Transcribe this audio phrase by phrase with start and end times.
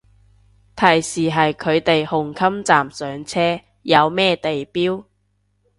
[0.75, 5.03] 提示係佢哋紅磡站上車，有咩地標